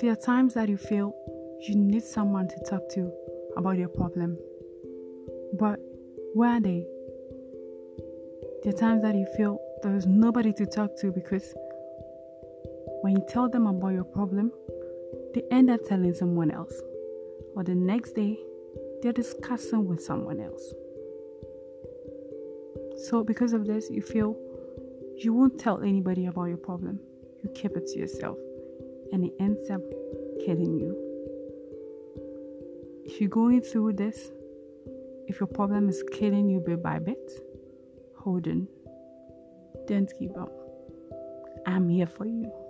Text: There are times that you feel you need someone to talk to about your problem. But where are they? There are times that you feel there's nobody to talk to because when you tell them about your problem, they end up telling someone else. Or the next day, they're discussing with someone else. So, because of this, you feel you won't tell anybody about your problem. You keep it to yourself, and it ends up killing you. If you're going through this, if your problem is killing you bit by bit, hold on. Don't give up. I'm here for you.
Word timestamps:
There 0.00 0.12
are 0.12 0.16
times 0.16 0.54
that 0.54 0.68
you 0.68 0.76
feel 0.76 1.14
you 1.60 1.76
need 1.76 2.02
someone 2.02 2.48
to 2.48 2.56
talk 2.68 2.88
to 2.90 3.12
about 3.56 3.78
your 3.78 3.88
problem. 3.88 4.36
But 5.58 5.78
where 6.34 6.50
are 6.50 6.60
they? 6.60 6.86
There 8.62 8.74
are 8.74 8.76
times 8.76 9.02
that 9.02 9.14
you 9.14 9.26
feel 9.36 9.58
there's 9.82 10.06
nobody 10.06 10.52
to 10.54 10.66
talk 10.66 10.96
to 11.00 11.12
because 11.12 11.54
when 13.02 13.16
you 13.16 13.24
tell 13.28 13.48
them 13.48 13.66
about 13.66 13.92
your 13.92 14.04
problem, 14.04 14.50
they 15.34 15.42
end 15.50 15.70
up 15.70 15.80
telling 15.86 16.14
someone 16.14 16.50
else. 16.50 16.74
Or 17.54 17.62
the 17.62 17.74
next 17.74 18.12
day, 18.12 18.38
they're 19.02 19.12
discussing 19.12 19.86
with 19.86 20.02
someone 20.02 20.40
else. 20.40 20.72
So, 22.96 23.22
because 23.22 23.52
of 23.52 23.66
this, 23.66 23.90
you 23.90 24.02
feel 24.02 24.36
you 25.18 25.32
won't 25.34 25.60
tell 25.60 25.82
anybody 25.82 26.26
about 26.26 26.46
your 26.46 26.56
problem. 26.56 26.98
You 27.42 27.50
keep 27.54 27.76
it 27.76 27.86
to 27.88 27.98
yourself, 27.98 28.38
and 29.12 29.24
it 29.24 29.32
ends 29.40 29.70
up 29.70 29.82
killing 30.44 30.78
you. 30.78 30.96
If 33.04 33.20
you're 33.20 33.30
going 33.30 33.60
through 33.60 33.94
this, 33.94 34.30
if 35.26 35.40
your 35.40 35.46
problem 35.46 35.88
is 35.88 36.02
killing 36.12 36.48
you 36.48 36.60
bit 36.60 36.82
by 36.82 36.98
bit, 36.98 37.30
hold 38.16 38.48
on. 38.48 38.68
Don't 39.86 40.10
give 40.18 40.36
up. 40.36 40.52
I'm 41.66 41.88
here 41.88 42.06
for 42.06 42.26
you. 42.26 42.63